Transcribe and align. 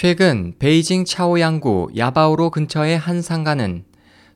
최근 0.00 0.54
베이징 0.60 1.04
차오양구 1.04 1.88
야바오로 1.96 2.50
근처의 2.50 2.96
한 2.96 3.20
상가는 3.20 3.82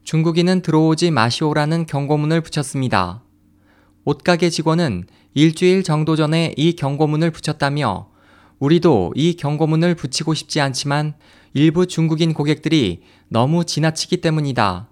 중국인은 0.03 0.61
들어오지 0.61 1.13
마시오라는 1.13 1.87
경고문을 1.87 2.41
붙였습니다. 2.41 3.23
옷가게 4.05 4.51
직원은 4.51 5.05
일주일 5.35 5.85
정도 5.85 6.17
전에 6.17 6.53
이 6.57 6.73
경고문을 6.73 7.31
붙였다며 7.31 8.09
우리도 8.59 9.13
이 9.15 9.37
경고문을 9.37 9.95
붙이고 9.95 10.35
싶지 10.35 10.61
않지만 10.61 11.15
일부 11.55 11.87
중국인 11.87 12.35
고객들이 12.35 13.03
너무 13.29 13.65
지나치기 13.65 14.17
때문이다. 14.17 14.89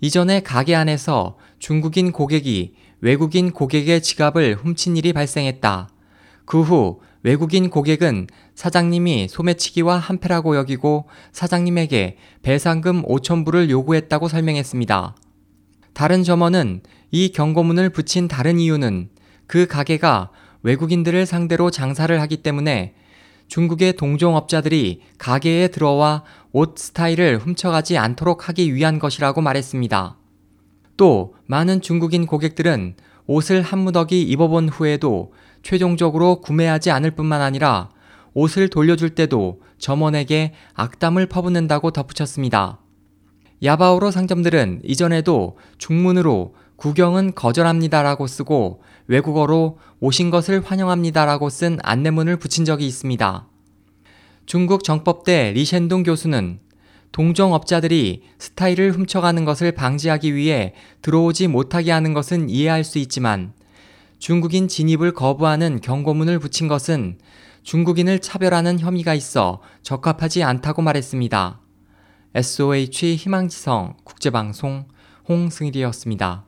이전에 0.00 0.40
가게 0.40 0.74
안에서 0.74 1.36
중국인 1.60 2.10
고객이 2.10 2.74
외국인 3.02 3.52
고객의 3.52 4.02
지갑을 4.02 4.56
훔친 4.56 4.96
일이 4.96 5.12
발생했다. 5.12 5.90
그 6.44 6.60
후 6.60 7.00
외국인 7.22 7.70
고객은 7.70 8.26
사장님이 8.54 9.28
소매치기와 9.28 9.96
한패라고 9.96 10.56
여기고 10.56 11.08
사장님에게 11.32 12.16
배상금 12.42 13.02
5천불을 13.04 13.70
요구했다고 13.70 14.28
설명했습니다. 14.28 15.16
다른 15.92 16.24
점원은 16.24 16.82
이 17.10 17.30
경고문을 17.30 17.90
붙인 17.90 18.26
다른 18.26 18.58
이유는 18.58 19.10
그 19.46 19.66
가게가 19.66 20.30
외국인들을 20.62 21.26
상대로 21.26 21.70
장사를 21.70 22.20
하기 22.22 22.38
때문에 22.38 22.94
중국의 23.48 23.96
동종업자들이 23.96 25.02
가게에 25.18 25.68
들어와 25.68 26.24
옷 26.52 26.78
스타일을 26.78 27.38
훔쳐가지 27.38 27.98
않도록 27.98 28.48
하기 28.48 28.74
위한 28.74 28.98
것이라고 28.98 29.42
말했습니다. 29.42 30.16
또 30.96 31.34
많은 31.46 31.82
중국인 31.82 32.26
고객들은 32.26 32.94
옷을 33.32 33.62
한 33.62 33.78
무더기 33.78 34.20
입어본 34.22 34.68
후에도 34.68 35.32
최종적으로 35.62 36.42
구매하지 36.42 36.90
않을 36.90 37.12
뿐만 37.12 37.40
아니라 37.40 37.88
옷을 38.34 38.68
돌려줄 38.68 39.10
때도 39.10 39.62
점원에게 39.78 40.52
악담을 40.74 41.26
퍼붓는다고 41.26 41.92
덧붙였습니다. 41.92 42.80
야바오로 43.62 44.10
상점들은 44.10 44.82
이전에도 44.84 45.56
중문으로 45.78 46.54
구경은 46.76 47.34
거절합니다라고 47.34 48.26
쓰고 48.26 48.82
외국어로 49.06 49.78
오신 50.00 50.30
것을 50.30 50.62
환영합니다라고 50.62 51.48
쓴 51.48 51.78
안내문을 51.82 52.36
붙인 52.36 52.66
적이 52.66 52.86
있습니다. 52.86 53.48
중국 54.44 54.84
정법대 54.84 55.52
리셴동 55.52 56.02
교수는 56.02 56.58
동종업자들이 57.12 58.22
스타일을 58.38 58.92
훔쳐가는 58.92 59.44
것을 59.44 59.72
방지하기 59.72 60.34
위해 60.34 60.74
들어오지 61.02 61.48
못하게 61.48 61.92
하는 61.92 62.14
것은 62.14 62.48
이해할 62.48 62.84
수 62.84 62.98
있지만 62.98 63.52
중국인 64.18 64.68
진입을 64.68 65.12
거부하는 65.12 65.80
경고문을 65.80 66.38
붙인 66.38 66.68
것은 66.68 67.18
중국인을 67.62 68.18
차별하는 68.18 68.80
혐의가 68.80 69.14
있어 69.14 69.60
적합하지 69.82 70.42
않다고 70.42 70.82
말했습니다. 70.82 71.60
SOH 72.34 73.16
희망지성 73.16 73.96
국제방송 74.04 74.86
홍승일이었습니다. 75.28 76.46